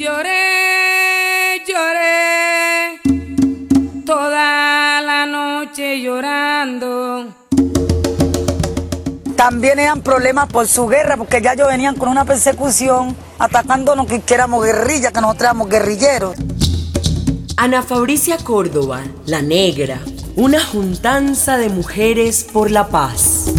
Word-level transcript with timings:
Lloré, 0.00 1.62
lloré, 1.68 3.02
toda 4.06 5.02
la 5.02 5.26
noche 5.26 6.00
llorando. 6.00 7.26
También 9.36 9.78
eran 9.78 10.00
problemas 10.00 10.48
por 10.50 10.66
su 10.66 10.86
guerra, 10.86 11.18
porque 11.18 11.42
ya 11.42 11.52
ellos 11.52 11.68
venían 11.68 11.96
con 11.96 12.08
una 12.08 12.24
persecución, 12.24 13.14
atacándonos 13.38 14.06
que 14.06 14.22
éramos 14.32 14.64
guerrilla, 14.64 15.12
que 15.12 15.20
nosotros 15.20 15.42
éramos 15.42 15.68
guerrilleros. 15.68 16.34
Ana 17.58 17.82
Fabricia 17.82 18.38
Córdoba, 18.38 19.02
la 19.26 19.42
negra, 19.42 20.00
una 20.34 20.64
juntanza 20.64 21.58
de 21.58 21.68
mujeres 21.68 22.46
por 22.50 22.70
la 22.70 22.88
paz. 22.88 23.52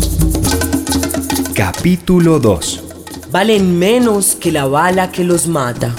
Capítulo 1.54 2.40
2 2.40 2.86
Valen 3.30 3.78
menos 3.78 4.36
que 4.36 4.52
la 4.52 4.66
bala 4.66 5.12
que 5.12 5.24
los 5.24 5.48
mata. 5.48 5.94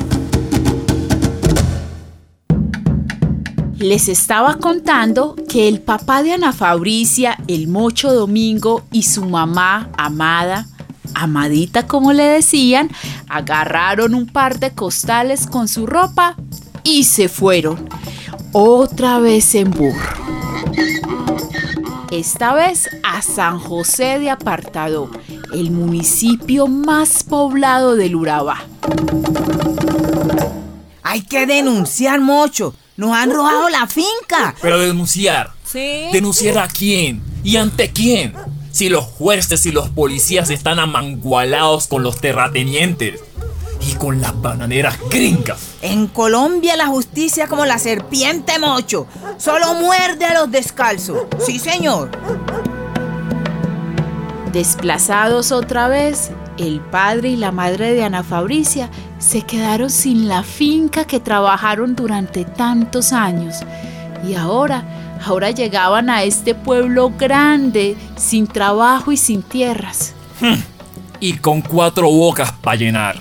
Les 3.82 4.08
estaba 4.08 4.58
contando 4.58 5.34
que 5.48 5.66
el 5.66 5.80
papá 5.80 6.22
de 6.22 6.34
Ana 6.34 6.52
Fabricia, 6.52 7.36
el 7.48 7.66
Mocho 7.66 8.14
Domingo 8.14 8.84
y 8.92 9.02
su 9.02 9.24
mamá, 9.24 9.90
Amada, 9.98 10.68
Amadita 11.14 11.88
como 11.88 12.12
le 12.12 12.22
decían, 12.22 12.90
agarraron 13.28 14.14
un 14.14 14.26
par 14.26 14.60
de 14.60 14.70
costales 14.70 15.48
con 15.48 15.66
su 15.66 15.86
ropa 15.86 16.36
y 16.84 17.02
se 17.02 17.28
fueron. 17.28 17.88
Otra 18.52 19.18
vez 19.18 19.52
en 19.56 19.72
burro. 19.72 19.98
Esta 22.12 22.54
vez 22.54 22.88
a 23.02 23.20
San 23.20 23.58
José 23.58 24.20
de 24.20 24.30
Apartado, 24.30 25.10
el 25.52 25.72
municipio 25.72 26.68
más 26.68 27.24
poblado 27.24 27.96
del 27.96 28.14
Urabá. 28.14 28.62
Hay 31.02 31.22
que 31.22 31.46
denunciar, 31.46 32.20
Mocho. 32.20 32.74
Nos 33.02 33.16
han 33.16 33.32
robado 33.32 33.68
la 33.68 33.88
finca. 33.88 34.54
Pero 34.62 34.78
denunciar. 34.78 35.50
Sí. 35.64 36.06
¿Denunciar 36.12 36.58
a 36.58 36.68
quién? 36.68 37.20
¿Y 37.42 37.56
ante 37.56 37.90
quién? 37.90 38.32
Si 38.70 38.88
los 38.88 39.04
jueces 39.04 39.66
y 39.66 39.72
los 39.72 39.88
policías 39.88 40.50
están 40.50 40.78
amangualados 40.78 41.88
con 41.88 42.04
los 42.04 42.20
terratenientes 42.20 43.18
y 43.80 43.94
con 43.94 44.20
las 44.20 44.40
bananeras 44.40 44.98
gringas. 45.10 45.58
En 45.82 46.06
Colombia 46.06 46.76
la 46.76 46.86
justicia 46.86 47.48
como 47.48 47.66
la 47.66 47.80
serpiente, 47.80 48.60
Mocho. 48.60 49.08
Solo 49.36 49.74
muerde 49.74 50.26
a 50.26 50.34
los 50.34 50.52
descalzos. 50.52 51.26
Sí, 51.44 51.58
señor. 51.58 52.08
Desplazados 54.52 55.50
otra 55.50 55.88
vez, 55.88 56.30
el 56.58 56.80
padre 56.80 57.30
y 57.30 57.36
la 57.36 57.52
madre 57.52 57.94
de 57.94 58.04
Ana 58.04 58.22
Fabricia 58.22 58.90
se 59.18 59.42
quedaron 59.42 59.90
sin 59.90 60.28
la 60.28 60.42
finca 60.42 61.04
que 61.04 61.20
trabajaron 61.20 61.94
durante 61.94 62.44
tantos 62.44 63.12
años. 63.12 63.56
Y 64.26 64.34
ahora, 64.34 64.84
ahora 65.24 65.50
llegaban 65.50 66.10
a 66.10 66.22
este 66.22 66.54
pueblo 66.54 67.12
grande, 67.18 67.96
sin 68.16 68.46
trabajo 68.46 69.12
y 69.12 69.16
sin 69.16 69.42
tierras. 69.42 70.14
Y 71.20 71.34
con 71.34 71.62
cuatro 71.62 72.10
bocas 72.10 72.52
para 72.52 72.76
llenar. 72.76 73.16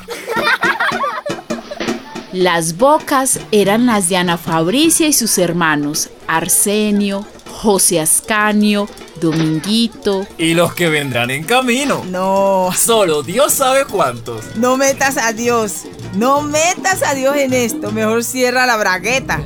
Las 2.34 2.78
bocas 2.78 3.42
eran 3.52 3.86
las 3.86 4.08
de 4.08 4.18
Ana 4.18 4.38
Fabricia 4.38 5.08
y 5.08 5.14
sus 5.14 5.38
hermanos, 5.38 6.09
Arsenio, 6.28 7.26
José 7.62 8.00
Ascanio, 8.00 8.88
Dominguito. 9.22 10.26
Y 10.40 10.56
los 10.56 10.73
que 10.73 10.90
vendrán 10.90 11.30
en 11.30 11.44
camino. 11.44 12.03
No, 12.09 12.70
Solo 12.76 13.22
Dios 13.22 13.53
sabe 13.53 13.86
cuántos. 13.86 14.56
no 14.56 14.78
metas 14.78 15.18
a 15.18 15.31
Dios. 15.31 15.84
No 16.16 16.42
metas 16.42 17.03
a 17.03 17.14
Dios 17.14 17.36
en 17.38 17.53
esto. 17.53 17.92
Mejor 17.92 18.23
cierra 18.23 18.66
la 18.66 18.78
bragueta. 18.78 19.44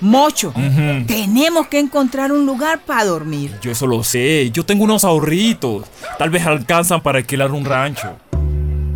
Mocho, 0.00 0.52
tenemos 1.06 1.68
que 1.68 1.78
encontrar 1.78 2.32
un 2.32 2.44
lugar 2.46 2.80
para 2.80 3.04
dormir. 3.04 3.54
Yo 3.60 3.70
eso 3.70 3.86
lo 3.86 4.02
sé. 4.02 4.50
Yo 4.52 4.64
tengo 4.64 4.84
unos 4.84 5.04
ahorritos. 5.04 5.84
Tal 6.18 6.30
vez 6.30 6.46
alcanzan 6.46 7.02
para 7.02 7.18
alquilar 7.18 7.52
un 7.52 7.64
rancho. 7.64 8.16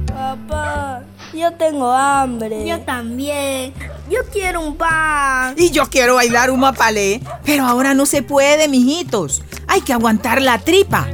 Papá, 0.06 1.03
yo 1.34 1.53
tengo 1.53 1.93
hambre. 1.93 2.66
Yo 2.66 2.81
también. 2.81 3.72
Yo 4.11 4.21
quiero 4.33 4.61
un 4.61 4.77
pan. 4.77 5.55
Y 5.56 5.71
yo 5.71 5.87
quiero 5.91 6.15
bailar 6.15 6.50
un 6.50 6.61
mapalé, 6.61 7.21
pero 7.44 7.65
ahora 7.65 7.93
no 7.94 8.06
se 8.06 8.22
puede, 8.22 8.69
mijitos. 8.69 9.43
Hay 9.67 9.81
que 9.81 9.93
aguantar 9.93 10.41
la 10.41 10.59
tripa. 10.59 11.09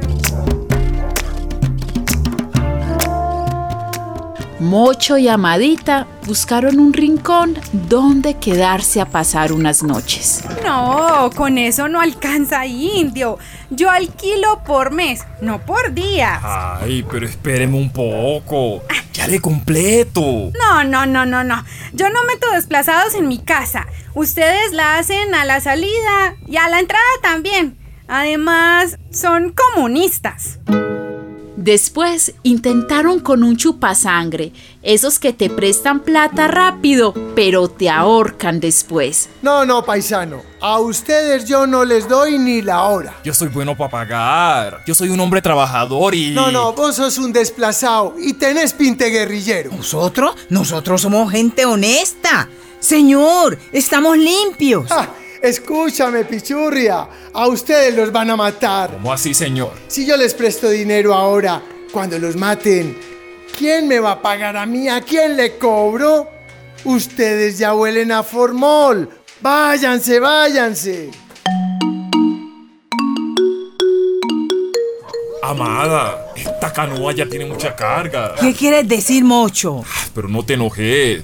Mocho 4.63 5.17
y 5.17 5.27
Amadita 5.27 6.07
buscaron 6.25 6.79
un 6.79 6.93
rincón 6.93 7.59
donde 7.73 8.35
quedarse 8.35 9.01
a 9.01 9.05
pasar 9.05 9.51
unas 9.51 9.83
noches. 9.83 10.41
No, 10.63 11.29
con 11.35 11.57
eso 11.57 11.89
no 11.89 11.99
alcanza 11.99 12.65
indio. 12.65 13.37
Yo 13.69 13.89
alquilo 13.89 14.63
por 14.63 14.91
mes, 14.91 15.25
no 15.41 15.59
por 15.59 15.93
día. 15.93 16.39
Ay, 16.81 17.05
pero 17.11 17.25
espéreme 17.25 17.77
un 17.77 17.91
poco. 17.91 18.81
Ya 19.13 19.27
le 19.27 19.41
completo. 19.41 20.51
No, 20.57 20.83
no, 20.85 21.05
no, 21.05 21.25
no, 21.25 21.43
no. 21.43 21.63
Yo 21.91 22.09
no 22.09 22.23
meto 22.23 22.49
desplazados 22.51 23.15
en 23.15 23.27
mi 23.27 23.39
casa. 23.39 23.85
Ustedes 24.15 24.71
la 24.71 24.97
hacen 24.97 25.35
a 25.35 25.43
la 25.43 25.59
salida 25.59 26.35
y 26.47 26.55
a 26.55 26.69
la 26.69 26.79
entrada 26.79 27.03
también. 27.21 27.77
Además, 28.07 28.97
son 29.11 29.53
comunistas. 29.53 30.59
Después 31.63 32.33
intentaron 32.43 33.21
con 33.21 33.41
un 33.41 33.55
chupasangre, 33.55 34.51
esos 34.81 35.17
que 35.17 35.31
te 35.31 35.49
prestan 35.49 36.01
plata 36.01 36.49
rápido, 36.49 37.13
pero 37.37 37.69
te 37.69 37.89
ahorcan 37.89 38.59
después. 38.59 39.29
No, 39.41 39.63
no, 39.63 39.85
paisano. 39.85 40.41
A 40.59 40.79
ustedes 40.79 41.45
yo 41.45 41.65
no 41.65 41.85
les 41.85 42.09
doy 42.09 42.37
ni 42.37 42.61
la 42.61 42.83
hora. 42.83 43.15
Yo 43.23 43.33
soy 43.33 43.47
bueno 43.47 43.77
para 43.77 43.89
pagar. 43.89 44.83
Yo 44.85 44.93
soy 44.93 45.07
un 45.07 45.21
hombre 45.21 45.41
trabajador 45.41 46.13
y. 46.13 46.31
No, 46.31 46.51
no, 46.51 46.73
vos 46.73 46.97
sos 46.97 47.17
un 47.17 47.31
desplazado 47.31 48.15
y 48.19 48.33
tenés 48.33 48.73
pinte 48.73 49.05
guerrillero. 49.05 49.71
¿Nosotros? 49.71 50.35
Nosotros 50.49 50.99
somos 50.99 51.31
gente 51.31 51.63
honesta. 51.63 52.49
Señor, 52.81 53.57
estamos 53.71 54.17
limpios. 54.17 54.89
Ja, 54.89 55.09
escúchame, 55.43 56.23
pichurria. 56.23 57.07
A 57.33 57.47
ustedes 57.47 57.93
los 57.93 58.11
van 58.11 58.31
a 58.31 58.37
matar. 58.37 58.91
¿Cómo 58.93 59.11
así, 59.11 59.33
señor? 59.33 59.73
Si 59.87 60.05
yo 60.05 60.15
les 60.17 60.33
presto 60.33 60.69
dinero 60.69 61.13
ahora, 61.13 61.61
cuando 61.91 62.17
los 62.17 62.35
maten, 62.37 62.97
¿quién 63.55 63.87
me 63.87 63.99
va 63.99 64.11
a 64.11 64.21
pagar 64.21 64.55
a 64.55 64.65
mí? 64.65 64.87
¿A 64.87 65.01
quién 65.01 65.35
le 65.35 65.57
cobro? 65.57 66.29
Ustedes 66.85 67.57
ya 67.57 67.75
huelen 67.75 68.11
a 68.11 68.23
formol. 68.23 69.09
Váyanse, 69.41 70.19
váyanse. 70.19 71.11
Amada, 75.43 76.31
esta 76.37 76.71
canoa 76.71 77.13
ya 77.13 77.25
tiene 77.25 77.45
mucha 77.45 77.75
carga. 77.75 78.35
¿Qué 78.39 78.53
quieres 78.53 78.87
decir, 78.87 79.25
Mocho? 79.25 79.83
Pero 80.15 80.29
no 80.29 80.45
te 80.45 80.53
enojes. 80.53 81.23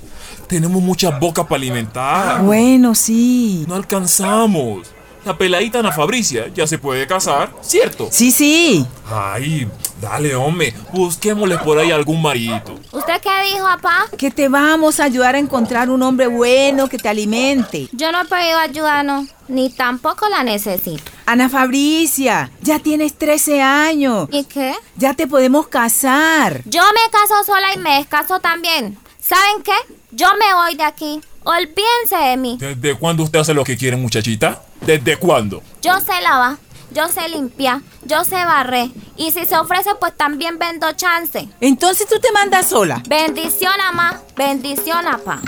Tenemos 0.50 0.82
mucha 0.82 1.12
boca 1.12 1.44
para 1.44 1.58
alimentar. 1.58 2.42
Bueno, 2.42 2.96
sí. 2.96 3.66
No 3.68 3.76
alcanzamos. 3.76 4.88
La 5.24 5.38
peladita 5.38 5.78
Ana 5.78 5.92
Fabricia 5.92 6.48
ya 6.56 6.66
se 6.66 6.80
puede 6.80 7.06
casar, 7.06 7.54
¿cierto? 7.62 8.08
Sí, 8.10 8.32
sí. 8.32 8.84
Ay, 9.12 9.68
dale, 10.02 10.34
hombre. 10.34 10.74
Busquémosle 10.92 11.60
por 11.60 11.78
ahí 11.78 11.92
algún 11.92 12.20
marito. 12.20 12.80
¿Usted 12.92 13.22
qué 13.22 13.30
dijo, 13.54 13.64
papá? 13.64 14.08
Que 14.18 14.32
te 14.32 14.50
vamos 14.50 15.00
a 15.00 15.04
ayudar 15.04 15.36
a 15.36 15.40
encontrar 15.40 15.92
un 15.92 16.02
hombre 16.02 16.26
bueno 16.26 16.88
que 16.88 16.98
te 16.98 17.10
alimente. 17.10 17.88
Yo 17.92 18.12
no 18.12 18.22
he 18.22 18.26
pedido 18.26 18.58
ayuda, 18.58 19.04
no. 19.04 19.28
Ni 19.50 19.70
tampoco 19.70 20.28
la 20.30 20.42
necesito. 20.42 21.04
Ana 21.28 21.48
Fabricia, 21.48 22.50
ya 22.62 22.80
tienes 22.80 23.16
13 23.16 23.62
años. 23.62 24.30
¿Y 24.32 24.46
qué? 24.46 24.74
Ya 24.96 25.14
te 25.14 25.28
podemos 25.28 25.68
casar. 25.68 26.64
Yo 26.66 26.82
me 26.82 27.12
caso 27.12 27.44
sola 27.46 27.76
y 27.76 27.78
me 27.78 27.98
descaso 27.98 28.40
también. 28.40 28.98
¿Saben 29.30 29.62
qué? 29.64 29.94
Yo 30.10 30.26
me 30.40 30.56
voy 30.56 30.76
de 30.76 30.84
aquí. 30.84 31.22
Olvídense 31.44 32.16
de 32.30 32.36
mí. 32.36 32.58
¿Desde 32.60 32.98
cuándo 32.98 33.22
usted 33.22 33.38
hace 33.38 33.54
lo 33.54 33.64
que 33.64 33.78
quiere, 33.78 33.96
muchachita? 33.96 34.64
¿Desde 34.82 35.18
cuándo? 35.18 35.62
Yo 35.84 36.00
sé 36.00 36.20
lavar, 36.24 36.58
yo 36.92 37.08
sé 37.10 37.30
limpiar, 37.30 37.82
yo 38.06 38.24
sé 38.24 38.44
barrer. 38.44 38.90
Y 39.18 39.32
si 39.32 39.46
se 39.46 39.56
ofrece, 39.56 39.92
pues 40.00 40.18
también 40.18 40.58
vendo 40.58 40.92
chance. 40.94 41.48
Entonces 41.62 42.08
tú 42.08 42.20
te 42.20 42.32
mandas 42.32 42.70
sola. 42.70 43.04
Bendición, 43.08 43.74
mamá. 43.78 44.20
Bendición, 44.36 45.06
papá. 45.06 45.42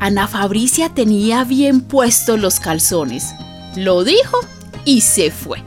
Ana 0.00 0.26
Fabricia 0.26 0.88
tenía 0.88 1.44
bien 1.44 1.82
puestos 1.82 2.40
los 2.40 2.60
calzones. 2.60 3.34
Lo 3.76 4.04
dijo 4.04 4.38
y 4.86 5.02
se 5.02 5.30
fue. 5.30 5.62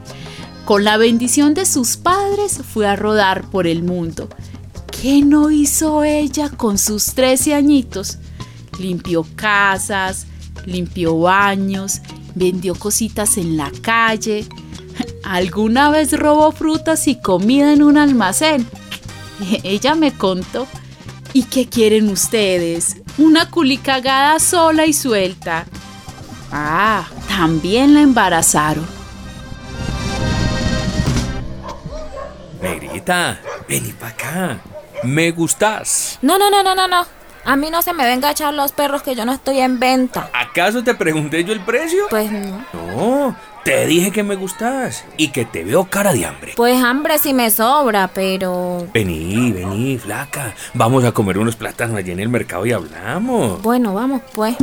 Con 0.64 0.82
la 0.82 0.96
bendición 0.96 1.52
de 1.52 1.66
sus 1.66 1.98
padres 1.98 2.60
fue 2.72 2.86
a 2.86 2.96
rodar 2.96 3.50
por 3.50 3.66
el 3.66 3.82
mundo. 3.82 4.30
¿Qué 4.90 5.20
no 5.20 5.50
hizo 5.50 6.04
ella 6.04 6.48
con 6.48 6.78
sus 6.78 7.12
13 7.14 7.54
añitos? 7.54 8.16
Limpió 8.78 9.26
casas, 9.36 10.26
limpió 10.64 11.18
baños, 11.18 12.00
vendió 12.34 12.74
cositas 12.74 13.36
en 13.36 13.58
la 13.58 13.70
calle. 13.82 14.46
¿Alguna 15.22 15.90
vez 15.90 16.18
robó 16.18 16.50
frutas 16.50 17.08
y 17.08 17.16
comida 17.16 17.74
en 17.74 17.82
un 17.82 17.98
almacén? 17.98 18.66
Ella 19.64 19.94
me 19.94 20.12
contó. 20.12 20.66
¿Y 21.34 21.42
qué 21.42 21.68
quieren 21.68 22.08
ustedes? 22.08 22.96
Una 23.18 23.50
culicagada 23.50 24.40
sola 24.40 24.86
y 24.86 24.94
suelta. 24.94 25.66
Ah, 26.50 27.06
también 27.28 27.92
la 27.92 28.00
embarazaron. 28.00 29.03
Negrita, 32.64 33.38
vení 33.68 33.92
para 33.92 34.12
acá. 34.12 34.58
Me 35.02 35.30
gustas. 35.32 36.18
No, 36.22 36.38
no, 36.38 36.48
no, 36.48 36.62
no, 36.62 36.74
no, 36.74 36.88
no. 36.88 37.04
A 37.44 37.56
mí 37.56 37.68
no 37.68 37.82
se 37.82 37.92
me 37.92 38.06
venga 38.06 38.28
a 38.28 38.32
echar 38.32 38.54
los 38.54 38.72
perros 38.72 39.02
que 39.02 39.14
yo 39.14 39.26
no 39.26 39.34
estoy 39.34 39.60
en 39.60 39.78
venta. 39.78 40.30
¿Acaso 40.32 40.82
te 40.82 40.94
pregunté 40.94 41.44
yo 41.44 41.52
el 41.52 41.60
precio? 41.60 42.06
Pues 42.08 42.32
no. 42.32 42.64
No, 42.72 43.36
te 43.64 43.84
dije 43.86 44.10
que 44.12 44.22
me 44.22 44.34
gustas 44.34 45.04
y 45.18 45.28
que 45.28 45.44
te 45.44 45.62
veo 45.62 45.84
cara 45.84 46.14
de 46.14 46.24
hambre. 46.24 46.54
Pues 46.56 46.82
hambre 46.82 47.18
sí 47.18 47.34
me 47.34 47.50
sobra, 47.50 48.08
pero... 48.08 48.86
Vení, 48.94 49.52
vení, 49.52 49.98
flaca. 49.98 50.54
Vamos 50.72 51.04
a 51.04 51.12
comer 51.12 51.36
unos 51.36 51.56
plátanos 51.56 51.98
allí 51.98 52.12
en 52.12 52.20
el 52.20 52.30
mercado 52.30 52.64
y 52.64 52.72
hablamos. 52.72 53.60
Bueno, 53.60 53.92
vamos 53.92 54.22
pues. 54.32 54.56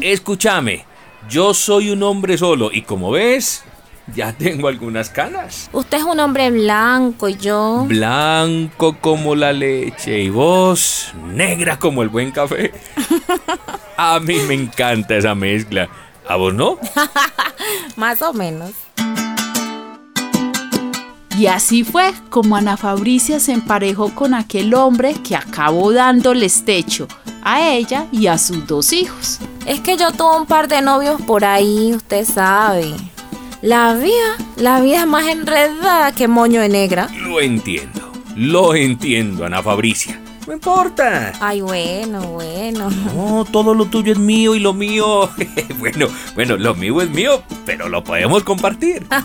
Escúchame, 0.00 0.86
yo 1.28 1.52
soy 1.52 1.90
un 1.90 2.02
hombre 2.04 2.38
solo 2.38 2.70
y 2.72 2.82
como 2.82 3.10
ves, 3.10 3.64
ya 4.14 4.32
tengo 4.32 4.68
algunas 4.68 5.10
canas. 5.10 5.70
Usted 5.72 5.98
es 5.98 6.04
un 6.04 6.20
hombre 6.20 6.50
blanco 6.50 7.28
y 7.28 7.36
yo... 7.36 7.84
Blanco 7.86 8.96
como 9.00 9.34
la 9.34 9.52
leche 9.52 10.20
y 10.20 10.30
vos 10.30 11.12
negra 11.32 11.78
como 11.78 12.02
el 12.02 12.08
buen 12.08 12.30
café. 12.30 12.72
A 13.96 14.18
mí 14.20 14.36
me 14.48 14.54
encanta 14.54 15.16
esa 15.16 15.34
mezcla. 15.34 15.88
¿A 16.28 16.36
vos 16.36 16.54
no? 16.54 16.78
Más 17.96 18.22
o 18.22 18.32
menos. 18.32 18.72
Y 21.38 21.46
así 21.46 21.82
fue 21.82 22.12
como 22.30 22.56
Ana 22.56 22.76
Fabricia 22.76 23.40
se 23.40 23.52
emparejó 23.52 24.14
con 24.14 24.34
aquel 24.34 24.74
hombre 24.74 25.14
que 25.14 25.34
acabó 25.34 25.92
dándoles 25.92 26.64
techo 26.64 27.08
a 27.42 27.68
ella 27.70 28.06
y 28.12 28.26
a 28.26 28.38
sus 28.38 28.66
dos 28.66 28.92
hijos. 28.92 29.40
Es 29.66 29.80
que 29.80 29.96
yo 29.96 30.12
tuve 30.12 30.38
un 30.38 30.46
par 30.46 30.68
de 30.68 30.82
novios 30.82 31.20
por 31.22 31.44
ahí, 31.44 31.92
usted 31.94 32.24
sabe. 32.24 32.94
La 33.62 33.94
vida, 33.94 34.36
la 34.56 34.80
vida 34.80 35.02
es 35.02 35.06
más 35.06 35.28
enredada 35.28 36.10
que 36.10 36.26
moño 36.26 36.60
de 36.60 36.68
negra. 36.68 37.08
Lo 37.16 37.40
entiendo, 37.40 38.10
lo 38.34 38.74
entiendo, 38.74 39.44
Ana 39.46 39.62
Fabricia. 39.62 40.20
No 40.48 40.54
importa. 40.54 41.32
Ay, 41.40 41.60
bueno, 41.60 42.22
bueno. 42.22 42.90
No, 42.90 43.44
todo 43.44 43.72
lo 43.72 43.84
tuyo 43.84 44.14
es 44.14 44.18
mío 44.18 44.56
y 44.56 44.58
lo 44.58 44.72
mío. 44.72 45.30
bueno, 45.78 46.08
bueno, 46.34 46.56
lo 46.56 46.74
mío 46.74 47.02
es 47.02 47.10
mío, 47.10 47.44
pero 47.64 47.88
lo 47.88 48.02
podemos 48.02 48.42
compartir. 48.42 49.06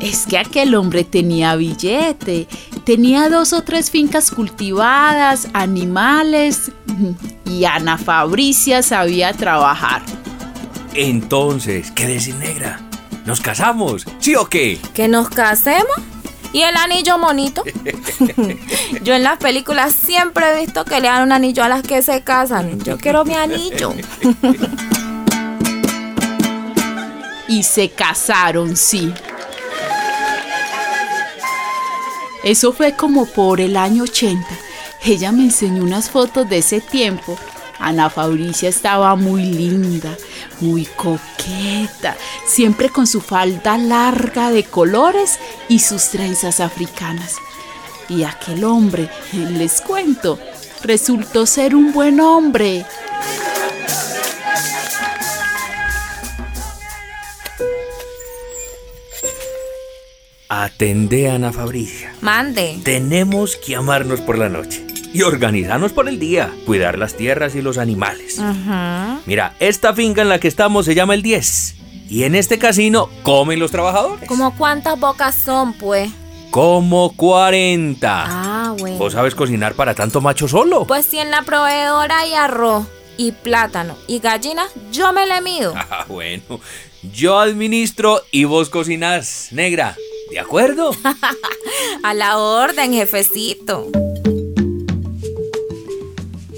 Es 0.00 0.26
que 0.26 0.36
aquel 0.36 0.74
hombre 0.74 1.02
tenía 1.02 1.56
billete, 1.56 2.46
tenía 2.84 3.30
dos 3.30 3.54
o 3.54 3.62
tres 3.62 3.90
fincas 3.90 4.30
cultivadas, 4.30 5.48
animales, 5.54 6.72
y 7.46 7.64
Ana 7.64 7.96
Fabricia 7.96 8.82
sabía 8.82 9.32
trabajar. 9.32 10.02
Entonces, 10.94 11.90
¿qué 11.90 12.06
decir, 12.06 12.36
negra? 12.36 12.80
¿Nos 13.24 13.40
casamos? 13.40 14.06
¿Sí 14.20 14.36
o 14.36 14.48
qué? 14.48 14.78
¿Que 14.94 15.08
nos 15.08 15.28
casemos? 15.28 15.96
¿Y 16.52 16.62
el 16.62 16.76
anillo 16.76 17.18
monito? 17.18 17.64
Yo 19.02 19.14
en 19.14 19.24
las 19.24 19.38
películas 19.38 19.92
siempre 19.92 20.52
he 20.52 20.60
visto 20.60 20.84
que 20.84 21.00
le 21.00 21.08
dan 21.08 21.24
un 21.24 21.32
anillo 21.32 21.64
a 21.64 21.68
las 21.68 21.82
que 21.82 22.00
se 22.00 22.22
casan. 22.22 22.78
Yo 22.84 22.96
quiero 22.96 23.24
mi 23.24 23.34
anillo. 23.34 23.92
y 27.48 27.64
se 27.64 27.90
casaron, 27.90 28.76
sí. 28.76 29.12
Eso 32.44 32.72
fue 32.72 32.94
como 32.94 33.26
por 33.26 33.60
el 33.60 33.76
año 33.76 34.04
80. 34.04 34.46
Ella 35.02 35.32
me 35.32 35.42
enseñó 35.42 35.82
unas 35.82 36.08
fotos 36.08 36.48
de 36.48 36.58
ese 36.58 36.80
tiempo. 36.80 37.36
Ana 37.78 38.10
Fabricia 38.10 38.68
estaba 38.68 39.14
muy 39.16 39.44
linda, 39.44 40.16
muy 40.60 40.86
coqueta, 40.86 42.16
siempre 42.46 42.88
con 42.88 43.06
su 43.06 43.20
falda 43.20 43.76
larga 43.78 44.50
de 44.50 44.64
colores 44.64 45.38
y 45.68 45.80
sus 45.80 46.10
trenzas 46.10 46.60
africanas. 46.60 47.36
Y 48.08 48.24
aquel 48.24 48.64
hombre, 48.64 49.08
les 49.32 49.80
cuento, 49.80 50.38
resultó 50.82 51.46
ser 51.46 51.74
un 51.74 51.92
buen 51.92 52.20
hombre. 52.20 52.84
Atendé 60.48 61.30
a 61.30 61.34
Ana 61.34 61.52
Fabricia. 61.52 62.14
Mande. 62.20 62.78
Tenemos 62.84 63.56
que 63.56 63.74
amarnos 63.74 64.20
por 64.20 64.38
la 64.38 64.48
noche 64.48 64.83
y 65.14 65.22
organizarnos 65.22 65.92
por 65.92 66.08
el 66.08 66.18
día, 66.18 66.52
cuidar 66.66 66.98
las 66.98 67.14
tierras 67.16 67.54
y 67.54 67.62
los 67.62 67.78
animales. 67.78 68.40
Mira, 69.26 69.54
esta 69.60 69.94
finca 69.94 70.20
en 70.22 70.28
la 70.28 70.40
que 70.40 70.48
estamos 70.48 70.84
se 70.84 70.96
llama 70.96 71.14
el 71.14 71.22
10 71.22 71.76
y 72.10 72.24
en 72.24 72.34
este 72.34 72.58
casino 72.58 73.08
comen 73.22 73.60
los 73.60 73.70
trabajadores. 73.70 74.28
¿Cómo 74.28 74.56
cuántas 74.56 74.98
bocas 74.98 75.36
son, 75.36 75.72
pues? 75.74 76.10
Como 76.50 77.12
40. 77.16 78.24
Ah, 78.26 78.74
bueno. 78.76 78.98
¿Vos 78.98 79.12
sabes 79.12 79.36
cocinar 79.36 79.74
para 79.74 79.94
tanto 79.94 80.20
macho 80.20 80.48
solo? 80.48 80.84
Pues 80.84 81.06
si 81.06 81.18
en 81.18 81.30
la 81.30 81.42
proveedora 81.42 82.18
hay 82.20 82.34
arroz 82.34 82.86
y 83.16 83.30
plátano 83.30 83.96
y 84.08 84.18
gallina, 84.18 84.64
yo 84.90 85.12
me 85.12 85.26
le 85.26 85.40
mido. 85.40 85.74
Ah, 85.90 86.04
bueno. 86.08 86.60
Yo 87.12 87.38
administro 87.38 88.22
y 88.32 88.44
vos 88.44 88.68
cocinás, 88.68 89.48
negra. 89.52 89.96
¿De 90.30 90.40
acuerdo? 90.40 90.90
A 92.02 92.14
la 92.14 92.38
orden, 92.38 92.92
jefecito. 92.92 93.90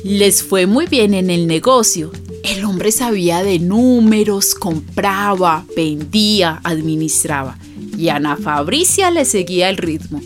Les 0.08 0.44
fue 0.44 0.66
muy 0.66 0.86
bien 0.86 1.14
en 1.14 1.30
el 1.30 1.48
negocio. 1.48 2.12
El 2.44 2.64
hombre 2.64 2.92
sabía 2.92 3.42
de 3.42 3.58
números, 3.58 4.54
compraba, 4.54 5.64
vendía, 5.76 6.60
administraba. 6.62 7.58
Y 7.98 8.08
Ana 8.08 8.36
Fabricia 8.36 9.10
le 9.10 9.24
seguía 9.24 9.68
el 9.68 9.76
ritmo. 9.76 10.20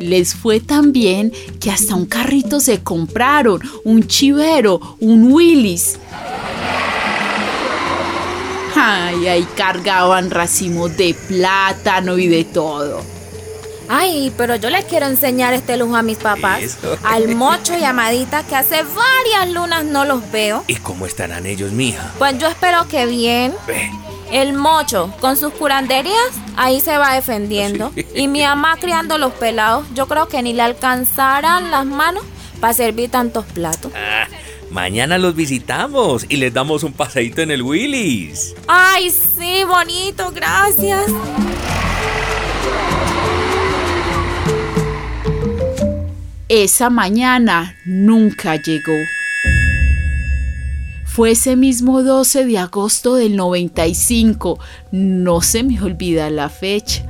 Les 0.00 0.34
fue 0.34 0.60
tan 0.60 0.92
bien 0.92 1.30
que 1.60 1.70
hasta 1.70 1.94
un 1.94 2.06
carrito 2.06 2.58
se 2.58 2.82
compraron, 2.82 3.60
un 3.84 4.06
chivero, 4.06 4.96
un 4.98 5.30
Willis. 5.30 5.98
Ay, 8.74 9.26
ahí 9.26 9.46
cargaban 9.54 10.30
racimos 10.30 10.96
de 10.96 11.14
plátano 11.28 12.16
y 12.16 12.28
de 12.28 12.44
todo. 12.44 13.21
Ay, 13.94 14.32
pero 14.38 14.56
yo 14.56 14.70
les 14.70 14.86
quiero 14.86 15.04
enseñar 15.04 15.52
este 15.52 15.76
lujo 15.76 15.96
a 15.96 16.02
mis 16.02 16.16
papás. 16.16 16.78
Al 17.04 17.34
mocho 17.34 17.76
y 17.76 17.84
amadita 17.84 18.42
que 18.42 18.56
hace 18.56 18.82
varias 18.82 19.50
lunas 19.52 19.84
no 19.84 20.06
los 20.06 20.32
veo. 20.32 20.64
¿Y 20.66 20.76
cómo 20.76 21.04
estarán 21.04 21.44
ellos, 21.44 21.72
mija? 21.72 22.10
Pues 22.16 22.38
yo 22.38 22.46
espero 22.48 22.88
que 22.88 23.04
bien. 23.04 23.54
Ve. 23.66 23.90
El 24.30 24.54
mocho, 24.54 25.14
con 25.20 25.36
sus 25.36 25.52
curanderías, 25.52 26.30
ahí 26.56 26.80
se 26.80 26.96
va 26.96 27.12
defendiendo. 27.12 27.92
Y 28.14 28.28
mi 28.28 28.40
mamá 28.40 28.78
criando 28.80 29.18
los 29.18 29.34
pelados, 29.34 29.84
yo 29.92 30.08
creo 30.08 30.26
que 30.26 30.40
ni 30.42 30.54
le 30.54 30.62
alcanzarán 30.62 31.70
las 31.70 31.84
manos 31.84 32.24
para 32.60 32.72
servir 32.72 33.10
tantos 33.10 33.44
platos. 33.44 33.92
Ah, 33.94 34.26
mañana 34.70 35.18
los 35.18 35.34
visitamos 35.34 36.24
y 36.30 36.36
les 36.36 36.54
damos 36.54 36.82
un 36.82 36.94
paseíto 36.94 37.42
en 37.42 37.50
el 37.50 37.60
Willis. 37.60 38.54
Ay, 38.66 39.10
sí, 39.10 39.64
bonito, 39.64 40.30
gracias. 40.30 41.10
Esa 46.54 46.90
mañana 46.90 47.78
nunca 47.86 48.56
llegó. 48.56 48.92
Fue 51.06 51.30
ese 51.30 51.56
mismo 51.56 52.02
12 52.02 52.44
de 52.44 52.58
agosto 52.58 53.14
del 53.14 53.36
95, 53.36 54.58
no 54.90 55.40
se 55.40 55.62
me 55.62 55.80
olvida 55.80 56.28
la 56.28 56.50
fecha, 56.50 57.04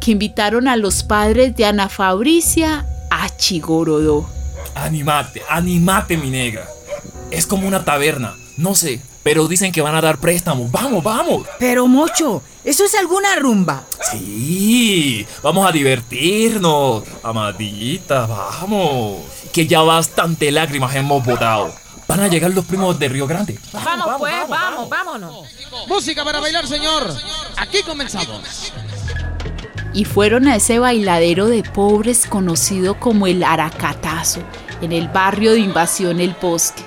que 0.00 0.12
invitaron 0.12 0.66
a 0.66 0.78
los 0.78 1.02
padres 1.02 1.54
de 1.56 1.66
Ana 1.66 1.90
Fabricia 1.90 2.86
a 3.10 3.28
Chigorodó. 3.36 4.26
Animate, 4.74 5.42
animate, 5.50 6.16
mi 6.16 6.30
negra. 6.30 6.66
Es 7.30 7.46
como 7.46 7.68
una 7.68 7.84
taberna, 7.84 8.34
no 8.56 8.74
sé, 8.74 9.00
pero 9.22 9.48
dicen 9.48 9.72
que 9.72 9.82
van 9.82 9.94
a 9.94 10.00
dar 10.00 10.18
préstamos. 10.18 10.70
Vamos, 10.70 11.02
vamos. 11.02 11.46
Pero 11.58 11.86
Mocho, 11.86 12.42
¿eso 12.64 12.84
es 12.84 12.94
alguna 12.94 13.36
rumba? 13.36 13.84
Sí, 14.10 15.26
vamos 15.42 15.68
a 15.68 15.72
divertirnos. 15.72 17.04
Amadita, 17.22 18.26
vamos. 18.26 19.24
Que 19.52 19.66
ya 19.66 19.82
bastante 19.82 20.50
lágrimas 20.50 20.94
hemos 20.94 21.24
botado. 21.24 21.74
Van 22.08 22.20
a 22.20 22.28
llegar 22.28 22.52
los 22.52 22.64
primos 22.64 22.98
de 22.98 23.08
Río 23.08 23.26
Grande. 23.26 23.58
Vamos, 23.72 24.14
pues, 24.18 24.32
vamos, 24.48 24.88
vámonos. 24.88 25.46
Música 25.88 26.24
para 26.24 26.40
bailar, 26.40 26.66
señor. 26.66 27.12
Aquí 27.56 27.82
comenzamos. 27.82 28.72
Y 29.92 30.04
fueron 30.04 30.46
a 30.46 30.56
ese 30.56 30.78
bailadero 30.78 31.46
de 31.46 31.62
pobres 31.62 32.26
conocido 32.26 33.00
como 33.00 33.26
el 33.26 33.42
Aracatazo, 33.42 34.40
en 34.80 34.92
el 34.92 35.08
barrio 35.08 35.52
de 35.52 35.60
Invasión 35.60 36.20
El 36.20 36.36
Bosque. 36.40 36.85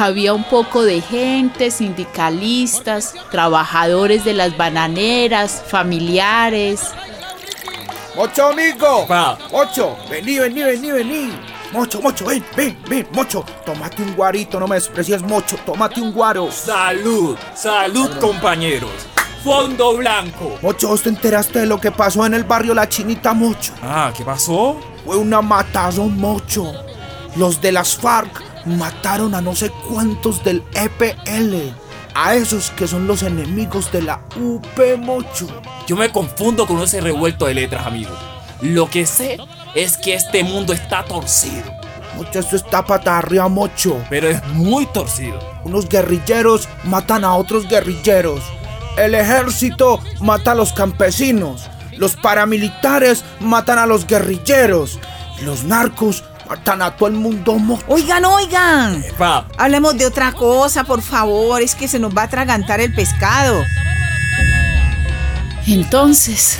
Había 0.00 0.32
un 0.32 0.44
poco 0.44 0.84
de 0.84 1.00
gente, 1.00 1.72
sindicalistas, 1.72 3.14
trabajadores 3.32 4.24
de 4.24 4.32
las 4.32 4.56
bananeras, 4.56 5.60
familiares. 5.66 6.92
Mocho, 8.14 8.46
amigo. 8.46 9.06
Pa. 9.08 9.36
Mocho, 9.50 9.96
vení, 10.08 10.38
vení, 10.38 10.62
vení, 10.62 10.92
vení. 10.92 11.32
Mocho, 11.72 12.00
Mocho, 12.00 12.26
ven, 12.26 12.44
ven, 12.56 12.78
ven, 12.88 13.08
Mocho. 13.10 13.44
Tómate 13.66 14.02
un 14.02 14.14
guarito, 14.14 14.60
no 14.60 14.68
me 14.68 14.76
desprecies, 14.76 15.20
Mocho. 15.20 15.56
Tómate 15.66 16.00
un 16.00 16.12
guaro. 16.12 16.48
Salud, 16.52 17.36
salud, 17.56 18.08
compañeros. 18.20 18.90
Fondo 19.42 19.96
blanco. 19.96 20.58
Mocho, 20.62 20.88
¿vos 20.88 21.02
te 21.02 21.08
enteraste 21.08 21.60
de 21.60 21.66
lo 21.66 21.80
que 21.80 21.90
pasó 21.90 22.24
en 22.24 22.34
el 22.34 22.44
barrio 22.44 22.72
La 22.72 22.88
Chinita, 22.88 23.34
Mocho? 23.34 23.72
Ah, 23.82 24.12
¿qué 24.16 24.24
pasó? 24.24 24.80
Fue 25.04 25.16
una 25.16 25.42
matazón, 25.42 26.16
Mocho. 26.18 26.72
Los 27.34 27.60
de 27.60 27.72
las 27.72 27.96
FARC 27.96 28.47
mataron 28.66 29.34
a 29.34 29.40
no 29.40 29.54
sé 29.54 29.70
cuántos 29.88 30.42
del 30.44 30.62
EPL. 30.74 31.72
A 32.14 32.34
esos 32.34 32.70
que 32.70 32.88
son 32.88 33.06
los 33.06 33.22
enemigos 33.22 33.92
de 33.92 34.02
la 34.02 34.20
UP, 34.36 34.98
Mocho. 34.98 35.46
Yo 35.86 35.96
me 35.96 36.10
confundo 36.10 36.66
con 36.66 36.80
ese 36.80 37.00
revuelto 37.00 37.46
de 37.46 37.54
letras, 37.54 37.86
amigo. 37.86 38.10
Lo 38.60 38.90
que 38.90 39.06
sé 39.06 39.38
es 39.74 39.96
que 39.96 40.14
este 40.14 40.42
mundo 40.42 40.72
está 40.72 41.04
torcido. 41.04 41.64
Mocho, 42.16 42.40
esto 42.40 42.56
está 42.56 42.84
pata 42.84 43.18
arriba, 43.18 43.48
Mocho. 43.48 44.02
Pero 44.10 44.28
es 44.28 44.44
muy 44.48 44.86
torcido. 44.86 45.38
Unos 45.64 45.88
guerrilleros 45.88 46.68
matan 46.84 47.24
a 47.24 47.34
otros 47.36 47.68
guerrilleros. 47.68 48.42
El 48.96 49.14
ejército 49.14 50.00
mata 50.20 50.52
a 50.52 50.54
los 50.56 50.72
campesinos. 50.72 51.68
Los 51.96 52.16
paramilitares 52.16 53.24
matan 53.38 53.78
a 53.78 53.86
los 53.86 54.06
guerrilleros. 54.06 54.98
Los 55.42 55.62
narcos 55.62 56.24
matan 56.48 56.82
a 56.82 56.96
todo 56.96 57.08
el 57.08 57.14
mundo. 57.14 57.56
Oigan, 57.86 58.24
oigan. 58.24 59.04
Hablemos 59.56 59.96
de 59.96 60.06
otra 60.06 60.32
cosa, 60.32 60.84
por 60.84 61.02
favor. 61.02 61.62
Es 61.62 61.74
que 61.74 61.88
se 61.88 61.98
nos 61.98 62.16
va 62.16 62.22
a 62.22 62.24
atragantar 62.24 62.80
el 62.80 62.94
pescado. 62.94 63.62
Entonces, 65.66 66.58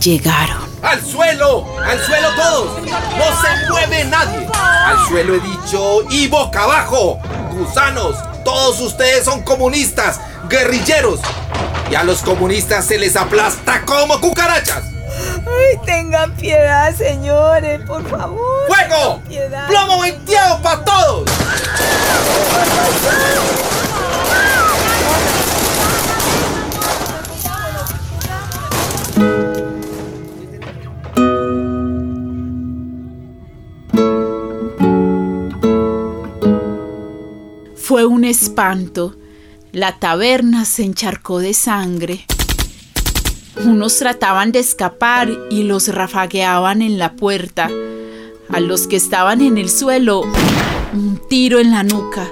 llegaron. 0.00 0.70
¡Al 0.82 1.04
suelo! 1.04 1.78
¡Al 1.78 2.00
suelo 2.00 2.28
todos! 2.34 2.82
¡No 2.82 3.42
se 3.42 3.70
mueve 3.70 4.04
nadie! 4.06 4.48
¡Al 4.54 5.06
suelo 5.06 5.34
he 5.34 5.40
dicho! 5.40 6.02
¡Y 6.08 6.26
boca 6.28 6.62
abajo! 6.62 7.20
¡Gusanos! 7.52 8.16
Todos 8.42 8.80
ustedes 8.80 9.26
son 9.26 9.42
comunistas, 9.42 10.20
guerrilleros. 10.48 11.20
Y 11.90 11.96
a 11.96 12.04
los 12.04 12.22
comunistas 12.22 12.86
se 12.86 12.98
les 12.98 13.14
aplasta 13.16 13.84
como 13.84 14.18
cucarachas. 14.20 14.84
Ay, 15.46 15.78
tengan 15.84 16.34
piedad, 16.36 16.94
señores, 16.94 17.80
por 17.86 18.06
favor. 18.08 18.66
¡Fuego! 18.66 19.22
Piedad. 19.28 19.66
¡Plomo 19.68 20.00
venteado 20.00 20.60
para 20.62 20.84
todos! 20.84 21.30
Fue 37.76 38.06
un 38.06 38.24
espanto. 38.24 39.16
La 39.72 39.98
taberna 39.98 40.64
se 40.64 40.84
encharcó 40.84 41.40
de 41.40 41.54
sangre. 41.54 42.24
Unos 43.64 43.98
trataban 43.98 44.52
de 44.52 44.58
escapar 44.58 45.30
y 45.50 45.64
los 45.64 45.88
rafagueaban 45.88 46.80
en 46.80 46.98
la 46.98 47.12
puerta. 47.12 47.68
A 48.48 48.60
los 48.60 48.86
que 48.86 48.96
estaban 48.96 49.42
en 49.42 49.58
el 49.58 49.68
suelo, 49.68 50.22
un 50.92 51.20
tiro 51.28 51.58
en 51.58 51.70
la 51.70 51.82
nuca. 51.82 52.28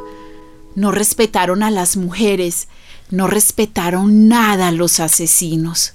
No 0.75 0.91
respetaron 0.91 1.63
a 1.63 1.71
las 1.71 1.97
mujeres, 1.97 2.69
no 3.11 3.27
respetaron 3.27 4.29
nada 4.29 4.69
a 4.69 4.73
los 4.73 5.01
asesinos. 5.01 5.93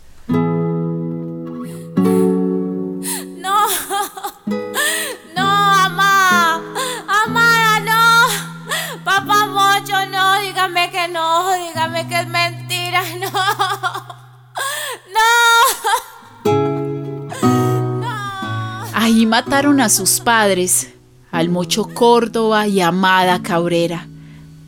Mataron 19.33 19.81
a 19.81 19.89
sus 19.89 20.19
padres, 20.19 20.89
al 21.31 21.49
Mocho 21.49 21.85
Córdoba 21.85 22.67
y 22.67 22.81
Amada 22.81 23.41
Cabrera. 23.41 24.07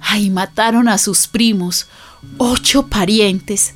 Ahí 0.01 0.31
mataron 0.31 0.87
a 0.87 0.97
sus 0.97 1.27
primos, 1.27 1.87
ocho 2.39 2.87
parientes. 2.87 3.75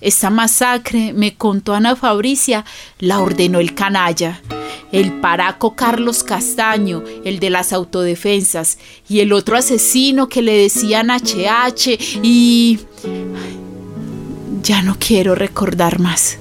Esta 0.00 0.30
masacre, 0.30 1.12
me 1.12 1.34
contó 1.34 1.74
Ana 1.74 1.96
Fabricia, 1.96 2.64
la 3.00 3.18
ordenó 3.18 3.58
el 3.58 3.74
canalla. 3.74 4.40
El 4.92 5.20
paraco 5.20 5.74
Carlos 5.74 6.22
Castaño, 6.22 7.02
el 7.24 7.40
de 7.40 7.50
las 7.50 7.72
autodefensas, 7.72 8.78
y 9.08 9.18
el 9.18 9.32
otro 9.32 9.56
asesino 9.56 10.28
que 10.28 10.42
le 10.42 10.56
decían 10.56 11.10
HH 11.10 11.98
y... 12.22 12.78
Ya 14.62 14.80
no 14.80 14.96
quiero 14.96 15.34
recordar 15.34 15.98
más. 15.98 16.38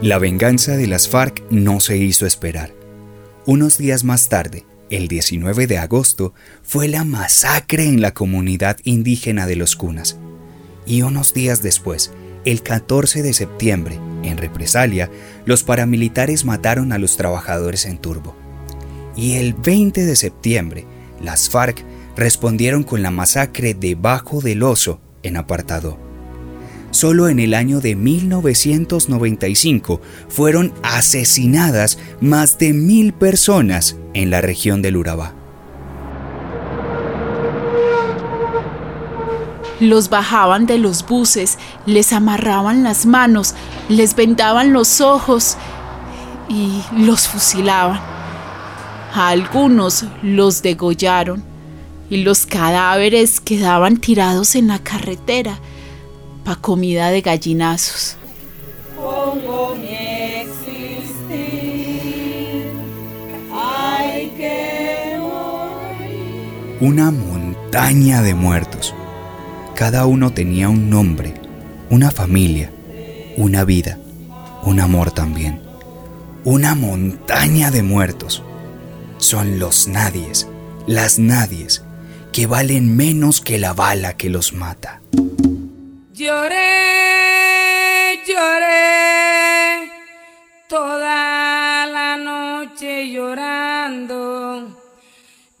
La 0.00 0.20
venganza 0.20 0.76
de 0.76 0.86
las 0.86 1.08
FARC 1.08 1.42
no 1.50 1.80
se 1.80 1.96
hizo 1.96 2.24
esperar. 2.24 2.72
Unos 3.46 3.78
días 3.78 4.04
más 4.04 4.28
tarde, 4.28 4.64
el 4.90 5.08
19 5.08 5.66
de 5.66 5.78
agosto, 5.78 6.34
fue 6.62 6.86
la 6.86 7.02
masacre 7.02 7.84
en 7.84 8.00
la 8.00 8.14
comunidad 8.14 8.76
indígena 8.84 9.48
de 9.48 9.56
los 9.56 9.74
Cunas. 9.74 10.16
Y 10.86 11.02
unos 11.02 11.34
días 11.34 11.64
después, 11.64 12.12
el 12.44 12.62
14 12.62 13.22
de 13.22 13.32
septiembre, 13.32 13.98
en 14.22 14.38
represalia, 14.38 15.10
los 15.46 15.64
paramilitares 15.64 16.44
mataron 16.44 16.92
a 16.92 16.98
los 16.98 17.16
trabajadores 17.16 17.84
en 17.84 17.98
Turbo. 17.98 18.36
Y 19.16 19.32
el 19.38 19.52
20 19.52 20.06
de 20.06 20.14
septiembre, 20.14 20.86
las 21.20 21.50
FARC 21.50 21.84
respondieron 22.14 22.84
con 22.84 23.02
la 23.02 23.10
masacre 23.10 23.74
de 23.74 23.96
Bajo 23.96 24.40
del 24.42 24.62
Oso 24.62 25.00
en 25.24 25.36
Apartado. 25.36 26.07
Solo 26.90 27.28
en 27.28 27.38
el 27.38 27.54
año 27.54 27.80
de 27.80 27.96
1995 27.96 30.00
fueron 30.28 30.72
asesinadas 30.82 31.98
más 32.20 32.58
de 32.58 32.72
mil 32.72 33.12
personas 33.12 33.96
en 34.14 34.30
la 34.30 34.40
región 34.40 34.80
del 34.80 34.96
Urabá. 34.96 35.34
Los 39.80 40.08
bajaban 40.08 40.66
de 40.66 40.78
los 40.78 41.06
buses, 41.06 41.58
les 41.86 42.12
amarraban 42.12 42.82
las 42.82 43.06
manos, 43.06 43.54
les 43.88 44.16
vendaban 44.16 44.72
los 44.72 45.00
ojos 45.00 45.56
y 46.48 46.82
los 46.96 47.28
fusilaban. 47.28 48.00
A 49.14 49.28
algunos 49.28 50.04
los 50.22 50.62
degollaron 50.62 51.44
y 52.10 52.24
los 52.24 52.46
cadáveres 52.46 53.40
quedaban 53.40 53.98
tirados 53.98 54.56
en 54.56 54.68
la 54.68 54.78
carretera 54.78 55.58
pa' 56.48 56.56
comida 56.56 57.10
de 57.10 57.20
gallinazos. 57.20 58.16
Pongo 58.96 59.76
mi 59.76 59.94
existir, 60.40 61.42
hay 63.52 64.28
que 64.30 65.18
morir. 65.20 66.78
Una 66.80 67.10
montaña 67.10 68.22
de 68.22 68.34
muertos. 68.34 68.94
Cada 69.74 70.06
uno 70.06 70.32
tenía 70.32 70.70
un 70.70 70.88
nombre, 70.88 71.34
una 71.90 72.10
familia, 72.10 72.72
una 73.36 73.64
vida, 73.64 73.98
un 74.62 74.80
amor 74.80 75.10
también. 75.10 75.60
Una 76.44 76.74
montaña 76.74 77.70
de 77.70 77.82
muertos. 77.82 78.42
Son 79.18 79.58
los 79.58 79.86
nadies, 79.86 80.48
las 80.86 81.18
nadies, 81.18 81.82
que 82.32 82.46
valen 82.46 82.96
menos 82.96 83.42
que 83.42 83.58
la 83.58 83.74
bala 83.74 84.16
que 84.16 84.30
los 84.30 84.54
mata. 84.54 85.02
Lloré, 86.18 88.18
lloré 88.26 89.86
toda 90.68 91.86
la 91.86 92.16
noche 92.16 93.08
llorando. 93.08 94.76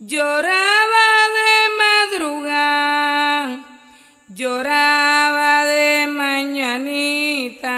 Lloraba 0.00 1.06
de 1.38 1.52
madrugada, 2.18 3.64
lloraba 4.34 5.64
de 5.66 6.08
mañanita. 6.08 7.76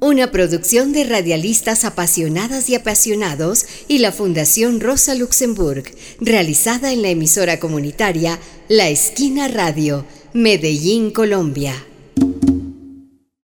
Una 0.00 0.30
producción 0.30 0.94
de 0.94 1.04
radialistas 1.04 1.84
apasionadas 1.84 2.70
y 2.70 2.74
apasionados 2.74 3.66
y 3.86 3.98
la 3.98 4.12
Fundación 4.12 4.80
Rosa 4.80 5.14
Luxemburg, 5.14 5.84
realizada 6.20 6.90
en 6.90 7.02
la 7.02 7.10
emisora 7.10 7.60
comunitaria 7.60 8.38
La 8.68 8.88
Esquina 8.88 9.48
Radio, 9.48 10.06
Medellín, 10.36 11.12
Colombia. 11.12 11.93